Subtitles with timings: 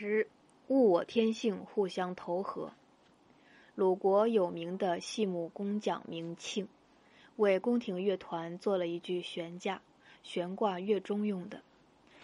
[0.00, 0.28] 十，
[0.68, 2.70] 物我天性互相投合。
[3.74, 6.68] 鲁国有名的细木工匠明庆，
[7.34, 9.82] 为宫廷乐团做了一具悬架，
[10.22, 11.62] 悬挂乐中用的，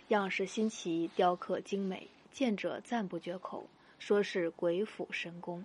[0.07, 3.67] 样式新奇，雕刻精美，见者赞不绝口，
[3.99, 5.65] 说是鬼斧神工。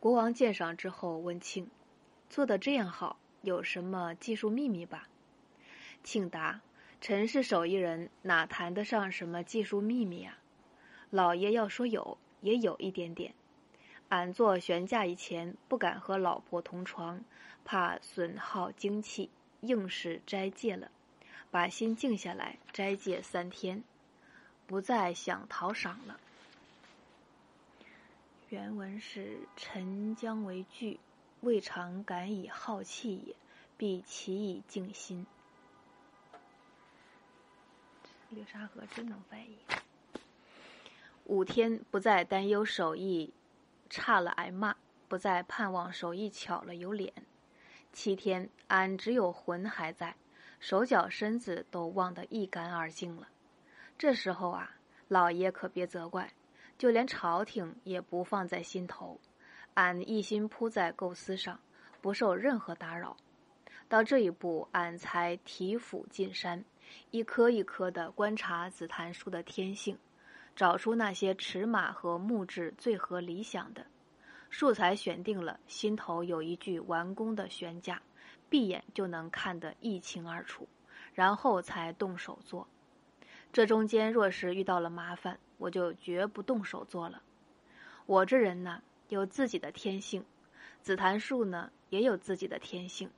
[0.00, 1.68] 国王鉴赏之后问庆
[2.30, 5.06] ：“做的这样好，有什么技术秘密吧？”
[6.02, 6.62] 庆答
[7.02, 10.38] ：“臣是手艺人，哪谈得上什么技术秘密啊？”
[11.12, 13.34] 老爷要说有，也有一点点。
[14.08, 17.22] 俺做悬架以前，不敢和老婆同床，
[17.66, 19.28] 怕损耗精气，
[19.60, 20.90] 硬是斋戒了。
[21.50, 23.84] 把心静下来，斋戒三天，
[24.66, 26.18] 不再想讨赏了。
[28.48, 30.98] 原文是：“臣将为惧，
[31.42, 33.36] 未尝敢以好气也，
[33.76, 35.26] 必其以静心。”
[38.30, 39.58] 流沙河真能翻译。
[41.24, 43.32] 五天不再担忧手艺
[43.88, 44.74] 差了挨骂，
[45.08, 47.12] 不再盼望手艺巧了有脸。
[47.92, 50.16] 七天，俺只有魂还在，
[50.58, 53.28] 手脚身子都忘得一干二净了。
[53.96, 54.76] 这时候啊，
[55.08, 56.32] 老爷可别责怪，
[56.76, 59.20] 就连朝廷也不放在心头。
[59.74, 61.60] 俺一心扑在构思上，
[62.00, 63.16] 不受任何打扰。
[63.88, 66.64] 到这一步，俺才提斧进山，
[67.10, 69.96] 一颗一颗的观察紫檀树的天性。
[70.54, 73.86] 找出那些尺码和木质最合理想的
[74.50, 78.02] 素材，选定了，心头有一具完工的悬架，
[78.50, 80.68] 闭眼就能看得一清二楚，
[81.14, 82.68] 然后才动手做。
[83.50, 87.22] 这中间若是遇到了麻烦，我就绝不动手做了。
[88.04, 90.24] 我这人呢，有自己的天性，
[90.82, 93.10] 紫檀树呢也有自己的天性，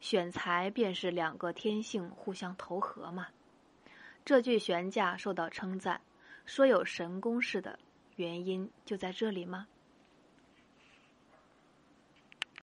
[0.00, 3.26] 选材便是两个天性互相投合嘛。
[4.24, 6.00] 这具悬架受到称赞。
[6.50, 7.78] 说有神功似的，
[8.16, 9.68] 原因就在这里吗？